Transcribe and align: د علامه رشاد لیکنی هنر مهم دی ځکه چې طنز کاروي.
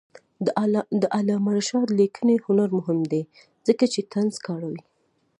د 1.01 1.03
علامه 1.17 1.51
رشاد 1.59 1.87
لیکنی 1.99 2.35
هنر 2.45 2.69
مهم 2.79 2.99
دی 3.11 3.21
ځکه 3.67 3.85
چې 3.93 3.99
طنز 4.13 4.35
کاروي. 4.47 4.81